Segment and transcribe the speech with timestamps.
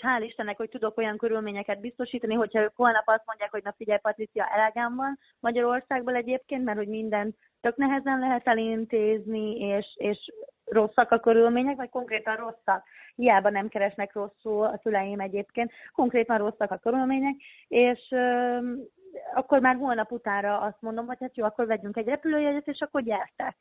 [0.00, 3.98] hál' Istennek, hogy tudok olyan körülményeket biztosítani, hogyha ők holnap azt mondják, hogy na figyelj,
[4.02, 10.32] Patricia, elegem van Magyarországból egyébként, mert hogy minden tök nehezen lehet elintézni, és, és
[10.64, 12.84] rosszak a körülmények, vagy konkrétan rosszak.
[13.14, 17.34] Hiába nem keresnek rosszul a szüleim egyébként, konkrétan rosszak a körülmények,
[17.68, 18.58] és ö,
[19.34, 23.02] akkor már holnap utára azt mondom, hogy hát jó, akkor vegyünk egy repülőjegyet, és akkor
[23.02, 23.56] gyertek.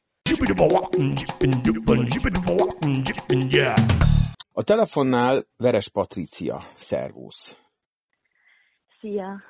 [4.57, 6.59] A telefonnál Veres Patricia.
[6.75, 7.57] Szervusz.
[8.99, 9.41] Szia.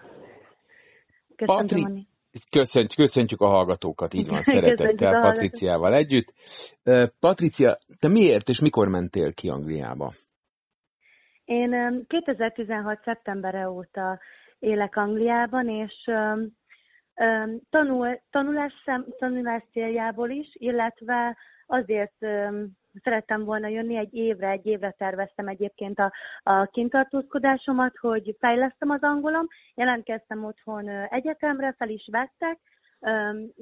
[1.35, 2.07] Köszönöm, Patri-
[2.49, 6.33] Köszönt, köszöntjük a hallgatókat, így van, szeretettel Patriciával együtt.
[7.19, 10.11] Patricia, te miért és mikor mentél ki Angliába?
[11.45, 12.99] Én 2016.
[13.03, 14.19] szeptembere óta
[14.59, 15.93] élek Angliában, és
[17.69, 18.73] tanul, tanulás,
[19.17, 22.15] tanulás céljából is, illetve azért
[23.03, 26.11] szerettem volna jönni egy évre, egy évre terveztem egyébként a,
[26.43, 32.59] a kintartózkodásomat, hogy fejlesztem az angolom, jelentkeztem otthon egyetemre, fel is vettek,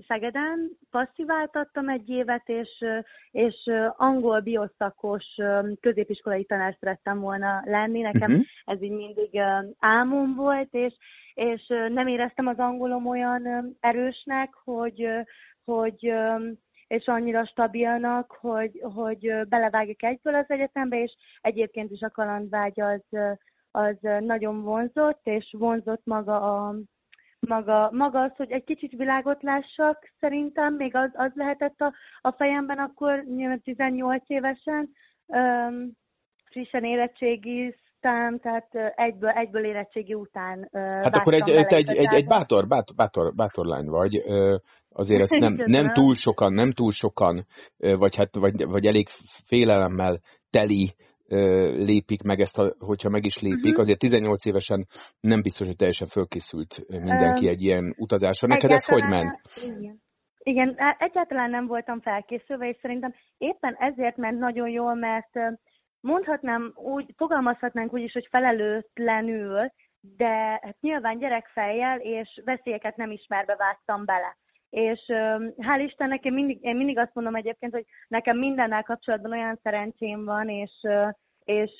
[0.08, 2.86] Szegeden passziváltattam egy évet, és,
[3.32, 5.26] és angol bioszakos
[5.80, 8.02] középiskolai tanár szerettem volna lenni.
[8.02, 8.46] Nekem uh-huh.
[8.66, 9.40] ez így mindig
[9.80, 10.94] álmom volt, és,
[11.34, 15.08] és nem éreztem az angolom olyan erősnek, hogy,
[15.66, 16.14] hogy
[16.96, 23.02] és annyira stabilnak, hogy, hogy belevágjak egyből az egyetembe, és egyébként is a kalandvágy az,
[23.72, 26.76] az nagyon vonzott, és vonzott maga a,
[27.40, 32.32] maga, maga az, hogy egy kicsit világot lássak, szerintem még az, az lehetett a, a
[32.32, 33.24] fejemben akkor
[33.64, 34.90] 18 évesen,
[35.26, 35.92] um,
[36.46, 36.84] frissen
[38.06, 42.95] érettségiztem, tehát egyből, egyből érettségi után Hát akkor egy, egy, egy, egy, egy bátor, bátor,
[42.95, 44.23] bátor, bátor lány vagy,
[44.89, 47.45] azért ezt nem, nem túl sokan, nem túl sokan,
[47.78, 49.08] vagy, hát, vagy, vagy elég
[49.45, 50.95] félelemmel teli
[51.78, 53.66] lépik meg ezt, hogyha meg is lépik.
[53.66, 53.80] Uh-huh.
[53.80, 54.86] Azért 18 évesen
[55.19, 58.47] nem biztos, hogy teljesen fölkészült mindenki egy ilyen utazásra.
[58.47, 59.40] Neked ez hogy ment?
[59.78, 60.03] Igen.
[60.38, 65.30] Igen, egyáltalán nem voltam felkészülve, és szerintem éppen ezért ment nagyon jól, mert
[66.06, 69.72] mondhatnám úgy, fogalmazhatnánk úgy is, hogy felelőtlenül,
[70.18, 74.38] de hát nyilván gyerekfejjel és veszélyeket nem ismerve vágtam bele.
[74.70, 75.00] És
[75.58, 80.26] hál' Istennek én mindig, én mindig azt mondom egyébként, hogy nekem mindennel kapcsolatban olyan szerencsém
[80.26, 80.72] van, és,
[81.44, 81.72] és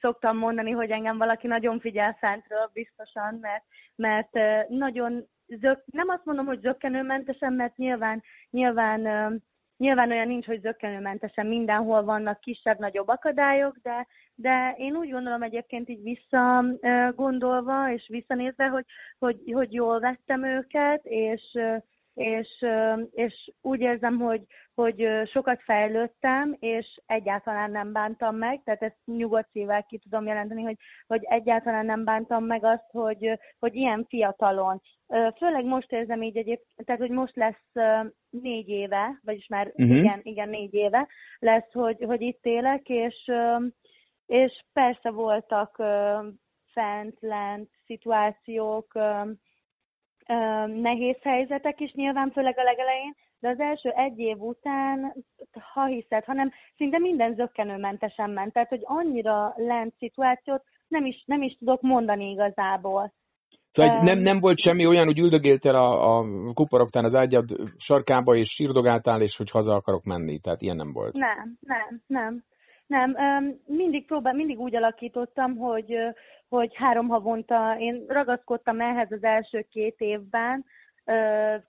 [0.00, 3.64] szoktam mondani, hogy engem valaki nagyon figyel fentről, biztosan, mert,
[3.94, 9.02] mert nagyon zök, nem azt mondom, hogy zöggenőmentesen, mert nyilván, nyilván
[9.76, 15.88] Nyilván olyan nincs, hogy zöggenőmentesen mindenhol vannak kisebb-nagyobb akadályok, de, de én úgy gondolom egyébként
[15.88, 16.64] így vissza
[17.14, 18.84] gondolva és visszanézve, hogy,
[19.18, 21.58] hogy, hogy jól vettem őket, és,
[22.14, 22.64] és,
[23.10, 24.42] és úgy érzem, hogy,
[24.74, 30.62] hogy sokat fejlődtem, és egyáltalán nem bántam meg, tehát ezt nyugodt szívvel ki tudom jelenteni,
[30.62, 30.76] hogy,
[31.06, 34.82] hogy egyáltalán nem bántam meg azt, hogy, hogy ilyen fiatalon.
[35.36, 39.96] Főleg most érzem így egyébként, tehát hogy most lesz négy éve, vagyis már uh-huh.
[39.96, 41.08] igen, igen, négy éve
[41.38, 43.30] lesz, hogy, hogy itt élek, és,
[44.26, 45.82] és persze voltak
[46.72, 48.92] fent, lent szituációk,
[50.66, 55.14] nehéz helyzetek is nyilván, főleg a legelején, de az első egy év után,
[55.72, 58.52] ha hiszed, hanem szinte minden zöggenőmentesen ment.
[58.52, 63.12] Tehát, hogy annyira lent szituációt nem is, nem is tudok mondani igazából.
[63.70, 66.24] Szóval um, nem, nem volt semmi olyan, hogy üldögéltél a, a
[66.54, 67.44] kuporoktán az ágyad
[67.76, 70.38] sarkába, és sírdogáltál, és hogy haza akarok menni.
[70.38, 71.16] Tehát ilyen nem volt.
[71.16, 72.44] Nem, nem, nem.
[72.86, 73.16] Nem,
[73.66, 75.96] mindig próbál, mindig úgy alakítottam, hogy,
[76.48, 80.64] hogy három havonta, én ragaszkodtam ehhez az első két évben,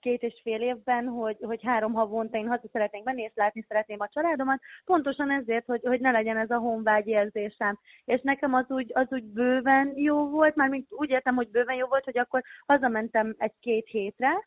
[0.00, 4.00] két és fél évben, hogy, hogy három havonta én haza szeretnék menni, és látni szeretném
[4.00, 7.78] a családomat, pontosan ezért, hogy, hogy ne legyen ez a honvágy érzésem.
[8.04, 11.86] És nekem az úgy, az úgy bőven jó volt, már úgy értem, hogy bőven jó
[11.86, 14.46] volt, hogy akkor hazamentem egy-két hétre,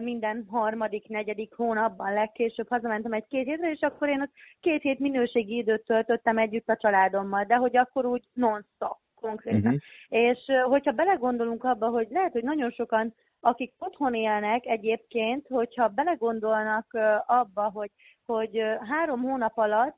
[0.00, 4.98] minden harmadik, negyedik hónapban legkésőbb hazamentem egy két hétre, és akkor én ott két hét
[4.98, 9.74] minőségi időt töltöttem együtt a családommal, de hogy akkor úgy non-stop konkrétan.
[9.74, 9.80] Uh-huh.
[10.08, 16.86] És hogyha belegondolunk abba, hogy lehet, hogy nagyon sokan, akik otthon élnek egyébként, hogyha belegondolnak
[17.26, 17.90] abba, hogy,
[18.26, 19.96] hogy három hónap alatt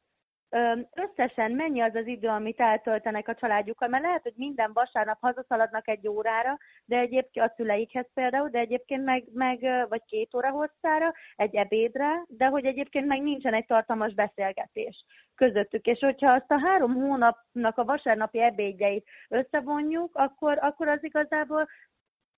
[0.94, 5.88] összesen mennyi az az idő, amit eltöltenek a családjukkal, mert lehet, hogy minden vasárnap hazaszaladnak
[5.88, 11.12] egy órára, de egyébként a szüleikhez például, de egyébként meg, meg vagy két óra hosszára,
[11.36, 15.04] egy ebédre, de hogy egyébként meg nincsen egy tartalmas beszélgetés
[15.34, 15.86] közöttük.
[15.86, 21.68] És hogyha azt a három hónapnak a vasárnapi ebédjeit összevonjuk, akkor, akkor az igazából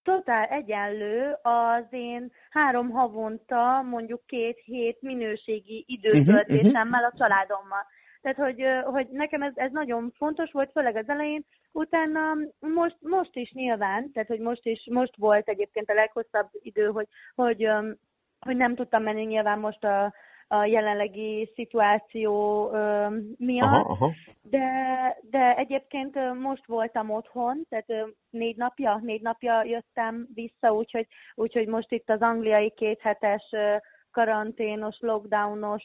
[0.03, 7.87] totál egyenlő az én három havonta, mondjuk két hét minőségi időtöltésemmel a családommal.
[8.35, 13.37] Tehát, hogy, hogy nekem ez, ez nagyon fontos volt, főleg az elején, utána most, most
[13.37, 17.69] is nyilván, tehát, hogy most is, most volt egyébként a leghosszabb idő, hogy, hogy,
[18.41, 20.15] hogy nem tudtam menni nyilván most a,
[20.49, 24.13] a jelenlegi szituáció ö, miatt, aha, aha.
[24.43, 24.71] De,
[25.31, 31.93] de egyébként most voltam otthon, tehát négy napja, négy napja jöttem vissza, úgyhogy, úgyhogy most
[31.93, 33.55] itt az angliai kéthetes
[34.11, 35.85] karanténos, lockdownos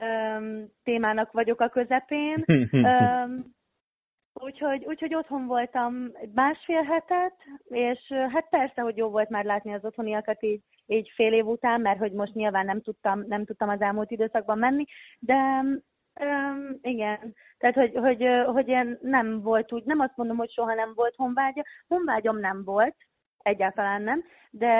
[0.00, 2.36] ö, ö, témának vagyok a közepén.
[2.72, 3.24] ö,
[4.40, 7.34] Úgyhogy, úgyhogy otthon voltam másfél hetet,
[7.68, 8.00] és
[8.32, 11.98] hát persze, hogy jó volt már látni az otthoniakat így, így fél év után, mert
[11.98, 14.84] hogy most nyilván nem tudtam, nem tudtam az elmúlt időszakban menni,
[15.18, 15.34] de
[16.20, 20.74] um, igen, tehát hogy, hogy, hogy én nem volt úgy, nem azt mondom, hogy soha
[20.74, 22.96] nem volt honvágya, honvágyom nem volt,
[23.38, 24.72] egyáltalán nem, de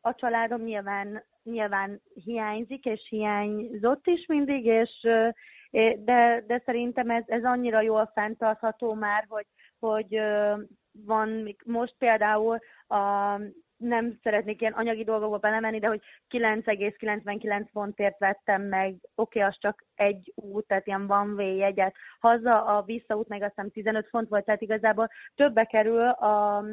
[0.00, 5.00] a családom nyilván, nyilván hiányzik, és hiányzott is mindig, és,
[6.04, 9.46] de, de szerintem ez, ez annyira jól fenntartható már, hogy,
[9.78, 10.20] hogy
[10.92, 12.58] van most például
[12.88, 13.38] a
[13.80, 16.00] nem szeretnék ilyen anyagi dolgokba belemenni, de hogy
[16.30, 21.94] 9,99 fontért vettem meg, oké, okay, az csak egy út, tehát ilyen van way jegyet.
[22.18, 26.64] Haza a visszaút meg azt hiszem 15 font volt, tehát igazából többe kerül a,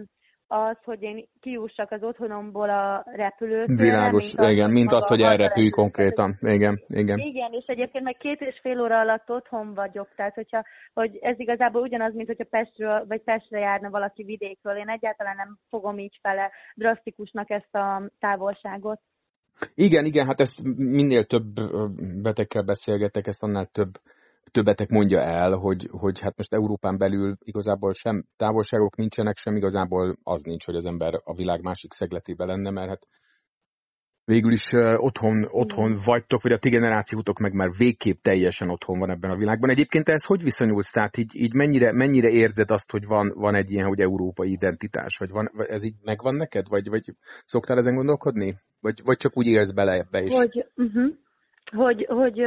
[0.48, 3.84] az, hogy én kiussak az otthonomból a repülőtérre.
[3.84, 6.38] Világos, mint igen, az, mint az, hogy elrepülj konkrétan.
[6.40, 7.20] Igen, igen.
[7.20, 10.64] Igen, és egyébként meg két és fél óra alatt otthon vagyok, tehát hogyha,
[10.94, 14.78] hogy ez igazából ugyanaz, mint hogyha Pestről, vagy Pestre járna valaki vidékről.
[14.78, 19.00] Én egyáltalán nem fogom így fele drasztikusnak ezt a távolságot.
[19.76, 21.54] Igen, igen, hát ezt minél több
[22.22, 23.92] betekkel beszélgetek, ezt annál több
[24.57, 30.18] többetek mondja el, hogy, hogy hát most Európán belül igazából sem távolságok nincsenek, sem igazából
[30.24, 33.07] az nincs, hogy az ember a világ másik szegletébe lenne, mert hát
[34.25, 39.09] végül is otthon, otthon vagytok, vagy a ti generációtok meg már végképp teljesen otthon van
[39.09, 39.69] ebben a világban.
[39.69, 40.92] Egyébként ez hogy viszonyulsz?
[40.92, 45.18] Tehát így, így mennyire, mennyire érzed azt, hogy van, van egy ilyen, hogy európai identitás?
[45.18, 46.68] Vagy van, ez így megvan neked?
[46.68, 47.13] Vagy, vagy
[47.45, 48.57] szoktál ezen gondolkodni?
[48.80, 50.33] Vagy, vagy csak úgy élsz bele ebbe is?
[50.33, 51.25] Hogy, uh-huh
[51.75, 52.42] hogy, hogy,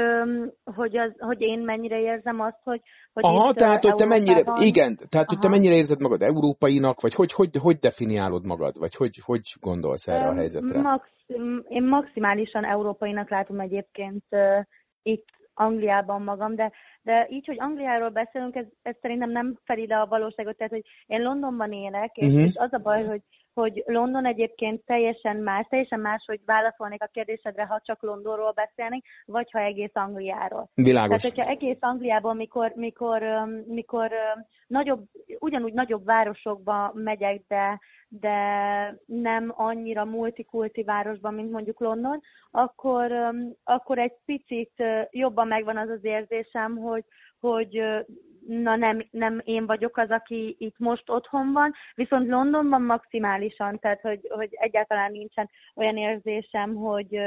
[0.64, 2.80] hogy, az, hogy én mennyire érzem azt, hogy,
[3.12, 7.14] hogy Aha, tehát hogy te mennyire, igen, tehát hogy te mennyire érzed magad európainak, vagy
[7.14, 10.80] hogy, hogy, hogy definiálod magad, vagy hogy, hogy gondolsz erre a helyzetre?
[10.80, 14.24] Maxim, én maximálisan európainak látom egyébként
[15.02, 20.00] itt Angliában magam, de, de így, hogy Angliáról beszélünk, ez, ez szerintem nem fedi le
[20.00, 22.42] a valóságot, tehát hogy én Londonban élek, és, uh-huh.
[22.42, 23.20] és az a baj, hogy
[23.54, 29.04] hogy London egyébként teljesen más, teljesen más, hogy válaszolnék a kérdésedre, ha csak Londonról beszélnék,
[29.24, 30.68] vagy ha egész Angliáról.
[30.74, 31.20] Világos.
[31.20, 33.22] Tehát, hogyha egész Angliából, mikor, mikor,
[33.66, 34.10] mikor
[34.66, 35.04] nagyobb,
[35.38, 38.38] ugyanúgy nagyobb városokba megyek, de, de
[39.06, 42.20] nem annyira multikulti városban, mint mondjuk London,
[42.50, 43.12] akkor,
[43.64, 44.72] akkor egy picit
[45.10, 47.04] jobban megvan az az érzésem, hogy,
[47.40, 47.82] hogy
[48.46, 54.00] na nem, nem én vagyok az, aki itt most otthon van, viszont Londonban maximálisan, tehát
[54.00, 57.20] hogy, hogy egyáltalán nincsen olyan érzésem, hogy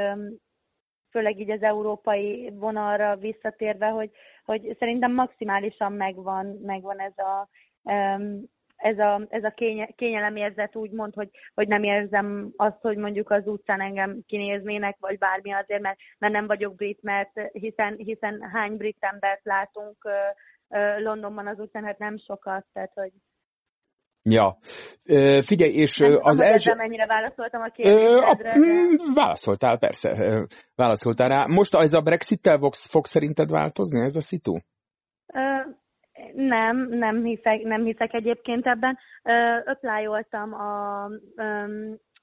[1.11, 4.09] főleg így az európai vonalra visszatérve, hogy,
[4.45, 7.49] hogy szerintem maximálisan megvan, megvan ez a,
[8.75, 13.47] ez a, ez a kénye, kényelemérzet úgymond, hogy, hogy nem érzem azt, hogy mondjuk az
[13.47, 18.77] utcán engem kinéznének, vagy bármi azért, mert, mert nem vagyok brit, mert hiszen, hiszen hány
[18.77, 20.07] brit embert látunk
[20.97, 23.11] Londonban az utcán, hát nem sokat, tehát hogy
[24.25, 24.57] Ja.
[25.41, 26.75] Figyelj, és nem az első...
[26.75, 28.51] mennyire válaszoltam a kérdésedre.
[28.51, 28.59] De...
[29.13, 30.09] Válaszoltál, persze.
[30.75, 31.45] Válaszoltál rá.
[31.45, 34.57] Most ez a Brexit-tel fog, szerinted változni, ez a szitu?
[36.33, 38.97] Nem, nem hiszek, nem hiszek egyébként ebben.
[39.65, 41.03] Öplájoltam a,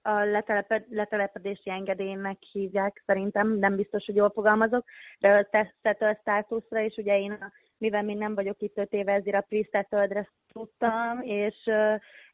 [0.02, 4.84] a leteleped, letelepedési engedélynek hívják szerintem, nem biztos, hogy jól fogalmazok,
[5.18, 9.12] de a tesztetől státuszra, és ugye én a mivel még nem vagyok itt öt éve,
[9.12, 11.70] ezért a Priestettöldre tudtam, és,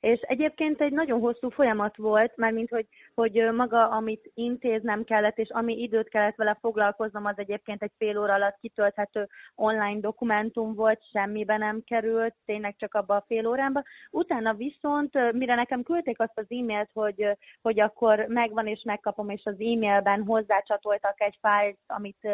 [0.00, 5.38] és egyébként egy nagyon hosszú folyamat volt, mert mint hogy, hogy maga, amit intéznem kellett,
[5.38, 10.74] és ami időt kellett vele foglalkoznom, az egyébként egy fél óra alatt kitölthető online dokumentum
[10.74, 13.82] volt, semmibe nem került, tényleg csak abba a fél órába.
[14.10, 19.42] Utána viszont, mire nekem küldték azt az e-mailt, hogy, hogy akkor megvan és megkapom, és
[19.44, 22.28] az e-mailben hozzácsatoltak egy fájlt, amit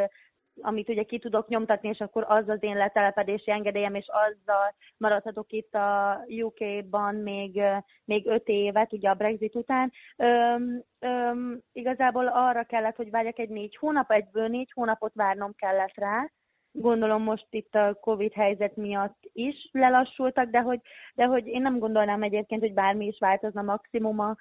[0.61, 5.53] amit ugye ki tudok nyomtatni, és akkor az az én letelepedési engedélyem, és azzal maradhatok
[5.53, 7.63] itt a UK-ban még,
[8.05, 9.93] még öt évet, ugye a Brexit után.
[10.17, 15.95] Öm, öm, igazából arra kellett, hogy várjak egy négy hónap, egyből négy hónapot várnom kellett
[15.95, 16.31] rá.
[16.73, 20.81] Gondolom most itt a Covid helyzet miatt is lelassultak, de hogy,
[21.15, 24.37] de hogy én nem gondolnám egyébként, hogy bármi is változna maximum a,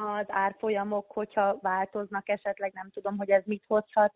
[0.00, 4.12] az árfolyamok, hogyha változnak esetleg, nem tudom, hogy ez mit hozhat,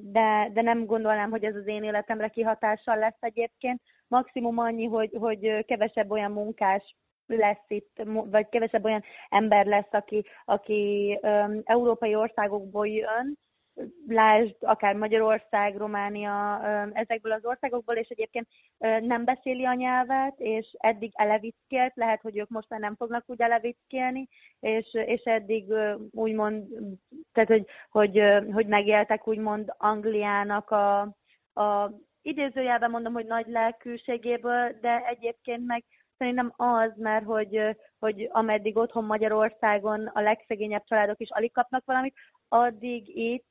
[0.00, 3.80] de, de nem gondolnám, hogy ez az én életemre kihatással lesz egyébként.
[4.08, 6.96] Maximum annyi, hogy, hogy kevesebb olyan munkás
[7.26, 11.18] lesz itt, vagy kevesebb olyan ember lesz, aki, aki
[11.64, 13.38] európai országokból jön,
[14.08, 16.60] lásd, akár Magyarország, Románia,
[16.92, 18.48] ezekből az országokból, és egyébként
[19.00, 23.40] nem beszéli a nyelvet, és eddig elevickélt, lehet, hogy ők most már nem fognak úgy
[23.40, 24.28] elevickélni,
[24.60, 25.72] és, és eddig
[26.10, 26.66] úgymond,
[27.32, 31.00] tehát hogy, hogy, hogy megéltek úgymond Angliának a,
[31.54, 35.84] a idézőjelben mondom, hogy nagy lelkűségéből, de egyébként meg
[36.18, 42.14] szerintem az, mert hogy, hogy ameddig otthon Magyarországon a legszegényebb családok is alig kapnak valamit,
[42.48, 43.44] addig itt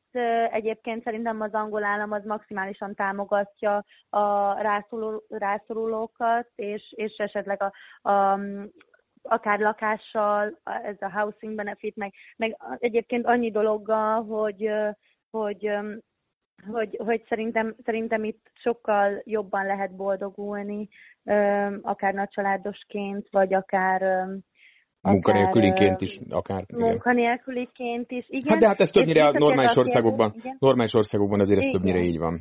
[0.52, 7.72] egyébként szerintem az angol állam az maximálisan támogatja a rászoruló, rászorulókat, és, és esetleg a,
[8.10, 8.40] a,
[9.22, 14.72] akár lakással, ez a housing benefit, meg, meg egyébként annyi dologgal, hogy,
[15.30, 15.72] hogy,
[16.72, 20.90] hogy, hogy szerintem, szerintem itt sokkal jobban lehet boldogulni,
[21.82, 24.28] akár nagycsaládosként, vagy akár
[25.02, 26.64] Munkanélküliként is, akár.
[26.74, 28.50] Munkanélküliként is, igen.
[28.50, 30.56] Hát de hát ez többnyire a normális országokban, igen.
[30.60, 31.82] normális országokban azért ez igen.
[31.82, 32.40] többnyire így van.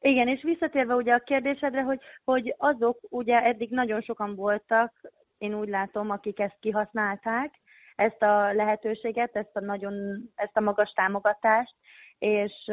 [0.00, 4.92] Igen, és visszatérve ugye a kérdésedre, hogy, hogy azok ugye eddig nagyon sokan voltak,
[5.38, 7.54] én úgy látom, akik ezt kihasználták,
[7.94, 9.94] ezt a lehetőséget, ezt a nagyon,
[10.34, 11.74] ezt a magas támogatást,
[12.18, 12.70] és,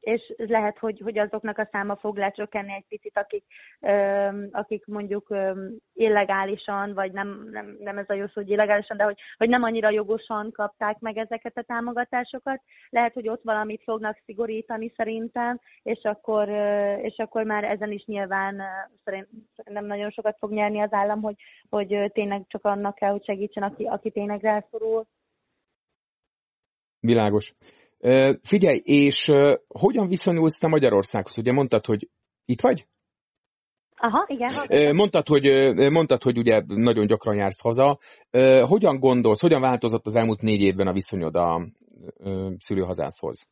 [0.00, 3.44] és lehet, hogy, hogy azoknak a száma fog lecsökkenni egy picit, akik,
[4.50, 5.34] akik mondjuk
[5.92, 9.62] illegálisan, vagy nem, nem, nem ez a jó szó, hogy illegálisan, de hogy, hogy nem
[9.62, 12.62] annyira jogosan kapták meg ezeket a támogatásokat.
[12.88, 16.48] Lehet, hogy ott valamit fognak szigorítani szerintem, és akkor,
[17.02, 18.62] és akkor már ezen is nyilván
[19.04, 21.36] szerintem nagyon sokat fog nyerni az állam, hogy,
[21.68, 25.06] hogy tényleg csak annak kell, hogy segítsen, aki, aki tényleg rászorul.
[27.00, 27.54] Világos.
[28.42, 29.32] Figyelj, és
[29.68, 31.38] hogyan viszonyulsz te Magyarországhoz?
[31.38, 32.08] Ugye mondtad, hogy
[32.44, 32.86] itt vagy?
[33.96, 34.94] Aha, igen.
[34.94, 35.44] Mondtad, hogy,
[35.90, 37.98] mondtad, hogy ugye nagyon gyakran jársz haza.
[38.66, 41.60] Hogyan gondolsz, hogyan változott az elmúlt négy évben a viszonyod a
[42.58, 43.48] szülőhazászhoz?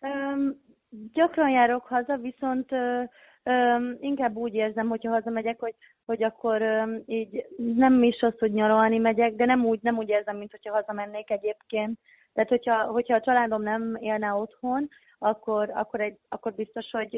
[0.00, 0.66] Um,
[1.12, 5.74] gyakran járok haza, viszont um, inkább úgy érzem, hogyha hazamegyek, hogy,
[6.04, 10.08] hogy akkor um, így nem is az, hogy nyaralni megyek, de nem úgy, nem úgy
[10.08, 11.98] érzem, mint hogyha hazamennék egyébként.
[12.38, 17.12] Tehát, hogyha, hogyha a családom nem élne otthon, akkor, akkor, egy, akkor biztos, hogy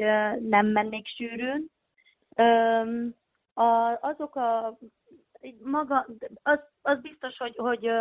[0.49, 1.69] nem mennék sűrűn.
[3.53, 4.77] A, azok a
[5.63, 6.07] maga,
[6.43, 7.91] az, az biztos, hogy, hogy,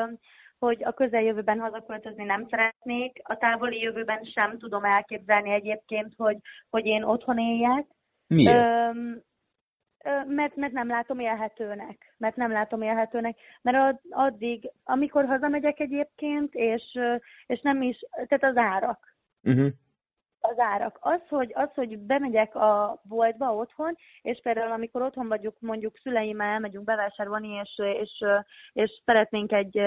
[0.58, 3.20] hogy a közeljövőben hazaköltözni nem szeretnék.
[3.22, 6.36] A távoli jövőben sem tudom elképzelni egyébként, hogy,
[6.70, 7.86] hogy én otthon éljek.
[8.26, 8.94] Miért?
[10.26, 12.14] Mert, mert nem látom élhetőnek.
[12.18, 13.36] Mert nem látom élhetőnek.
[13.62, 16.98] Mert addig, amikor hazamegyek egyébként, és,
[17.46, 19.16] és nem is, tehát az árak.
[19.42, 19.68] Uh-huh.
[20.40, 20.98] Az árak.
[21.00, 26.48] Az hogy, az, hogy bemegyek a boltba otthon, és például amikor otthon vagyunk, mondjuk szüleimmel
[26.48, 28.24] elmegyünk bevásárolni, és, és,
[28.72, 29.82] és szeretnénk egy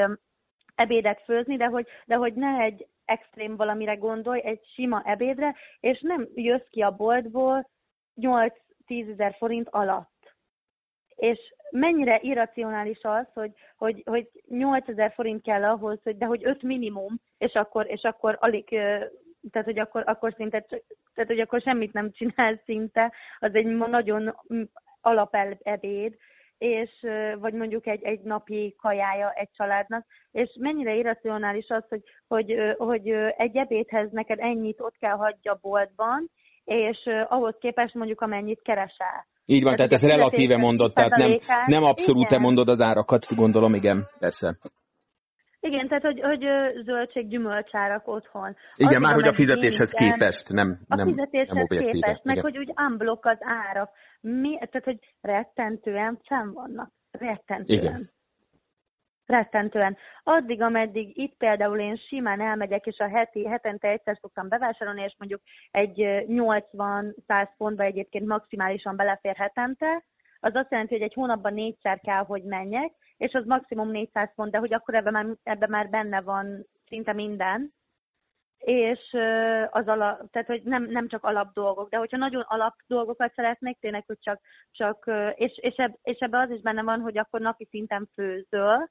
[0.75, 6.01] ebédet főzni, de hogy, de hogy ne egy extrém valamire gondolj, egy sima ebédre, és
[6.01, 7.69] nem jössz ki a boltból
[8.15, 8.53] 8
[8.87, 10.35] ezer forint alatt.
[11.15, 16.61] És mennyire irracionális az, hogy, hogy, hogy 8000 forint kell ahhoz, hogy, de hogy 5
[16.61, 18.67] minimum, és akkor, és akkor alig,
[19.51, 20.65] tehát hogy akkor, akkor szinte,
[21.13, 24.35] tehát hogy akkor semmit nem csinál szinte, az egy nagyon
[25.01, 26.15] alapebéd,
[26.57, 27.05] és
[27.39, 33.09] vagy mondjuk egy, egy napi kajája egy családnak, és mennyire irracionális az, hogy, hogy, hogy
[33.37, 36.31] egy ebédhez neked ennyit ott kell hagyja boltban,
[36.65, 39.27] és ahhoz képest mondjuk amennyit keresel.
[39.45, 43.35] Így van, tehát, tehát ezt relatíve mondod, tehát nem, nem abszolút te mondod az árakat,
[43.35, 44.57] gondolom, igen, persze.
[45.59, 46.45] Igen, tehát hogy, hogy
[46.83, 48.55] zöldség, gyümölcsárak otthon.
[48.75, 52.51] Igen, már hogy a fizetéshez minden, képest, nem A nem, fizetéshez nem képest, meg igen.
[52.51, 53.89] hogy úgy unblock az árak.
[54.21, 56.91] Mi, tehát, hogy rettentően fenn vannak.
[57.11, 57.79] Rettentően.
[57.79, 58.11] Igen
[59.25, 59.97] rettentően.
[60.23, 65.15] Addig, ameddig itt például én simán elmegyek, és a heti, hetente egyszer szoktam bevásárolni, és
[65.17, 65.95] mondjuk egy
[66.27, 70.03] 80-100 fontba egyébként maximálisan belefér hetente,
[70.39, 74.51] az azt jelenti, hogy egy hónapban négyszer kell, hogy menjek, és az maximum 400 font,
[74.51, 76.45] de hogy akkor ebben már, ebbe már benne van
[76.87, 77.71] szinte minden,
[78.57, 78.99] és
[79.69, 83.79] az alap, tehát hogy nem, nem csak alap dolgok, de hogyha nagyon alap dolgokat szeretnék,
[83.79, 87.39] tényleg, hogy csak, csak és, és, eb, és ebbe az is benne van, hogy akkor
[87.39, 88.89] napi szinten főzöl,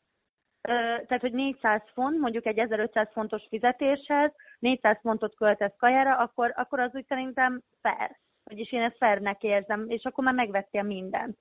[0.63, 6.81] tehát, hogy 400 font, mondjuk egy 1500 fontos fizetéshez, 400 fontot költesz kajára, akkor, akkor
[6.81, 8.17] az úgy szerintem fair.
[8.45, 11.39] Vagyis én ezt fairnek érzem, és akkor már megvettél mindent.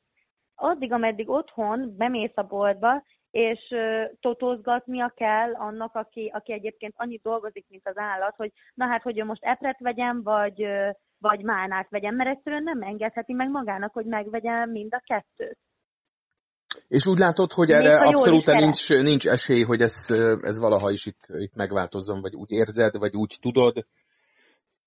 [0.56, 3.75] Addig, ameddig otthon bemész a boltba, és
[4.20, 9.20] totózgatnia kell annak, aki, aki egyébként annyit dolgozik, mint az állat, hogy na hát, hogy
[9.20, 10.68] ő most epret vegyem, vagy,
[11.18, 15.58] vagy málnát vegyem, mert egyszerűen nem engedheti meg magának, hogy megvegyen mind a kettőt.
[16.88, 19.96] És úgy látod, hogy erre abszolút nincs, nincs esély, hogy ez,
[20.42, 23.86] ez valaha is itt, itt megváltozzon, vagy úgy érzed, vagy úgy tudod,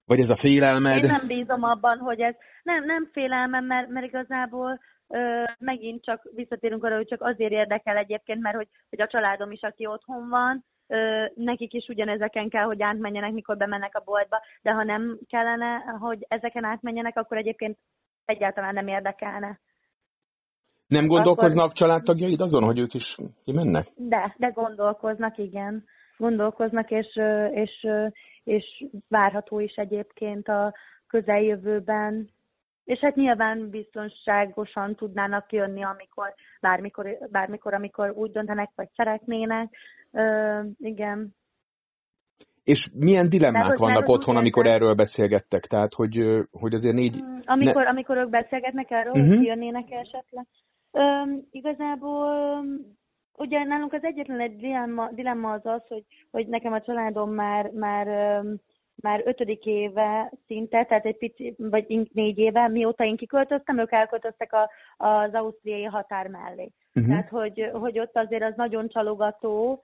[0.04, 1.02] vagy ez a félelmed?
[1.02, 6.28] Én nem bízom abban, hogy ez nem, nem félelmem, mert, mert igazából ö, megint csak
[6.34, 10.28] visszatérünk arra, hogy csak azért érdekel egyébként, mert hogy, hogy a családom is, aki otthon
[10.28, 15.18] van, ö, nekik is ugyanezeken kell, hogy átmenjenek, mikor bemennek a boltba, de ha nem
[15.28, 17.78] kellene, hogy ezeken átmenjenek, akkor egyébként
[18.24, 19.60] egyáltalán nem érdekelne.
[20.86, 21.76] Nem gondolkoznak akkor...
[21.76, 23.86] családtagjaid azon, hogy ők is kimennek?
[23.96, 25.84] De, de gondolkoznak, igen.
[26.16, 27.86] Gondolkoznak, és, és,
[28.44, 30.74] és várható is egyébként a
[31.06, 32.28] közeljövőben.
[32.84, 39.76] És hát nyilván biztonságosan tudnának jönni, amikor, bármikor, bármikor amikor úgy döntenek, vagy szeretnének.
[40.12, 41.34] Ö, igen.
[42.64, 45.66] És milyen dilemmák Tehát, vannak otthon, amikor erről beszélgettek?
[45.66, 47.24] Tehát, hogy, hogy azért négy...
[47.44, 47.88] Amikor, ne...
[47.88, 49.34] amikor ők beszélgetnek erről, uh-huh.
[49.34, 50.46] hogy jönnének esetleg?
[50.94, 52.64] Üm, igazából
[53.36, 57.70] ugye nálunk az egyetlen egy dilemma, dilemma az az, hogy, hogy nekem a családom már,
[57.70, 58.06] már,
[58.94, 64.52] már ötödik éve szinte, tehát egy pici, vagy négy éve, mióta én kiköltöztem, ők elköltöztek
[64.52, 66.70] a, az ausztriai határ mellé.
[66.94, 67.12] Uh-huh.
[67.12, 69.82] Tehát, hogy, hogy ott azért az nagyon csalogató,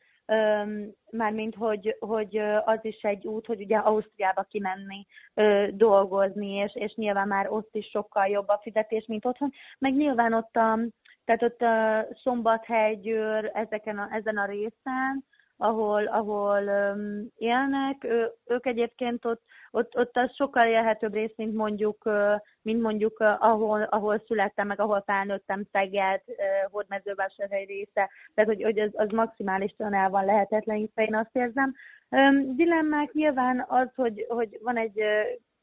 [1.11, 5.07] mármint, hogy, hogy az is egy út, hogy ugye Ausztriába kimenni
[5.71, 10.33] dolgozni, és, és nyilván már ott is sokkal jobb a fizetés, mint otthon, meg nyilván
[10.33, 10.79] ott a,
[11.31, 15.25] tehát ott a Szombathely, Győr, ezeken a, ezen a részen,
[15.57, 21.55] ahol, ahol um, élnek, ő, ők egyébként ott, ott, ott az sokkal élhetőbb rész, mint
[21.55, 22.11] mondjuk,
[22.63, 26.37] mint mondjuk ahol, ahol születtem, meg ahol felnőttem, Szeged, uh,
[26.71, 31.75] Hódmezővásárhely része, tehát hogy, hogy az, az maximálisan el van lehetetlenítve, én azt érzem.
[32.09, 35.07] Um, dilemmák nyilván az, hogy, hogy van egy uh,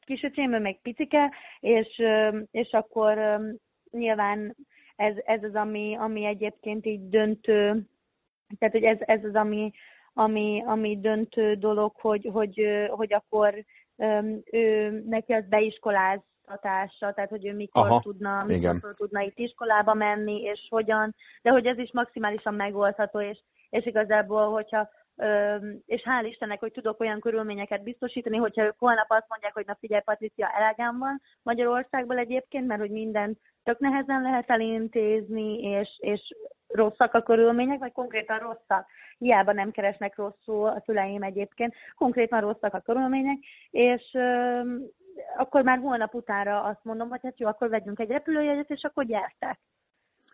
[0.04, 2.02] kisöcsém, ő még picike, és,
[2.50, 3.56] és akkor um,
[3.90, 4.56] nyilván
[4.98, 7.86] ez, ez az, ami, ami egyébként így döntő,
[8.58, 9.72] tehát hogy ez, ez az, ami,
[10.12, 13.64] ami, ami döntő dolog, hogy, hogy, hogy akkor
[14.50, 20.42] ő, neki az beiskoláztatása, tehát hogy ő mikor Aha, tudna, mikor tudna itt iskolába menni,
[20.42, 23.38] és hogyan, de hogy ez is maximálisan megoldható, és,
[23.70, 24.88] és igazából, hogyha
[25.86, 29.76] és hál' Istennek, hogy tudok olyan körülményeket biztosítani, hogyha ők holnap azt mondják, hogy na
[29.80, 36.34] figyelj, Patricia, elegem van Magyarországból egyébként, mert hogy minden tök nehezen lehet elintézni, és, és
[36.68, 38.86] rosszak a körülmények, vagy konkrétan rosszak.
[39.18, 43.38] Hiába nem keresnek rosszul a szüleim egyébként, konkrétan rosszak a körülmények,
[43.70, 44.60] és ö,
[45.36, 49.04] akkor már holnap utára azt mondom, hogy hát jó, akkor vegyünk egy repülőjegyet, és akkor
[49.04, 49.58] gyertek.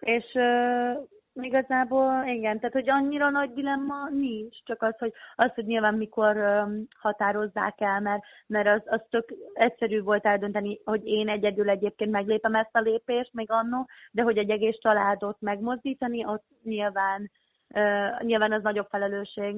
[0.01, 0.93] És ö,
[1.41, 6.37] Igazából igen, tehát hogy annyira nagy dilemma nincs, csak az, hogy, az, hogy nyilván mikor
[6.37, 12.11] um, határozzák el, mert, mert az, az tök egyszerű volt eldönteni, hogy én egyedül egyébként
[12.11, 17.31] meglépem ezt a lépést, még annó, de hogy egy egész családot megmozdítani, ott nyilván,
[17.69, 19.57] uh, nyilván az nagyobb felelősség.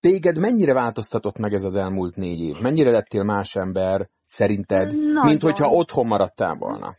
[0.00, 2.56] Téged mennyire változtatott meg ez az elmúlt négy év?
[2.60, 5.26] Mennyire lettél más ember szerinted, nagyon.
[5.26, 6.94] mint hogyha otthon maradtál volna?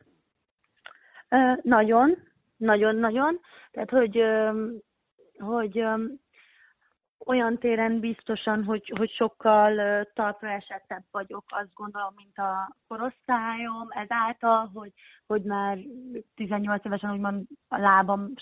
[1.30, 2.27] Uh, nagyon,
[2.58, 3.40] nagyon-nagyon.
[3.72, 4.24] Tehát, hogy,
[5.38, 5.86] hogy
[7.26, 14.72] olyan téren biztosan, hogy, hogy sokkal talpra esettebb vagyok, azt gondolom, mint a korosztályom, ezáltal,
[14.74, 14.92] hogy,
[15.28, 15.78] hogy már
[16.36, 18.34] 18 évesen úgymond a lábam,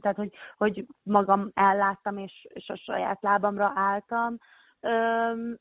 [0.00, 4.36] tehát hogy, hogy magam elláttam, és, és a saját lábamra álltam.
[4.80, 5.58] Üm,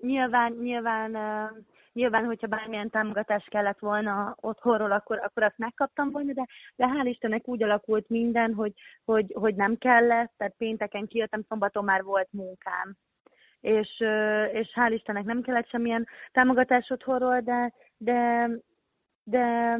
[0.00, 1.16] nyilván, nyilván
[1.92, 7.06] Nyilván, hogyha bármilyen támogatás kellett volna otthonról, akkor, akkor azt megkaptam volna, de, de hál'
[7.06, 8.72] Istennek úgy alakult minden, hogy,
[9.04, 12.96] hogy, hogy nem kellett, tehát pénteken kijöttem, szombaton már volt munkám.
[13.60, 14.00] És,
[14.52, 18.50] és hál' Istennek nem kellett semmilyen támogatás otthonról, de, de,
[19.24, 19.76] de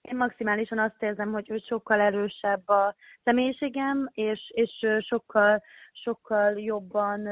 [0.00, 7.28] én maximálisan azt érzem, hogy, hogy sokkal erősebb a személyiségem, és, és sokkal, sokkal jobban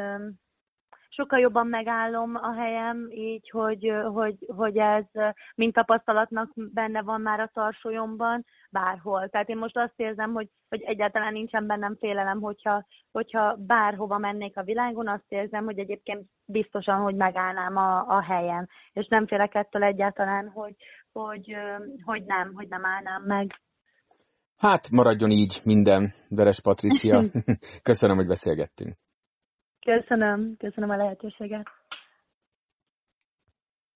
[1.15, 5.05] sokkal jobban megállom a helyem, így, hogy, hogy, hogy ez
[5.55, 9.29] mint tapasztalatnak benne van már a tarsolyomban, bárhol.
[9.29, 14.57] Tehát én most azt érzem, hogy, hogy egyáltalán nincsen bennem félelem, hogyha, hogyha bárhova mennék
[14.57, 18.69] a világon, azt érzem, hogy egyébként biztosan, hogy megállnám a, a helyen.
[18.93, 20.75] És nem félek ettől egyáltalán, hogy,
[21.13, 21.57] hogy,
[22.05, 23.61] hogy nem, hogy nem állnám meg.
[24.57, 27.23] Hát maradjon így minden, Veres Patricia.
[27.83, 29.04] Köszönöm, hogy beszélgettünk.
[29.85, 31.67] Köszönöm, köszönöm a lehetőséget.